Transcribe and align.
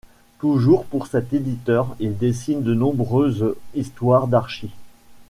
Toujours 0.39 0.85
pour 0.85 1.05
cet 1.05 1.31
éditeur 1.31 1.95
il 1.99 2.17
dessine 2.17 2.63
de 2.63 2.73
nombreuses 2.73 3.53
histoire 3.75 4.25
d'Archie. 4.27 4.71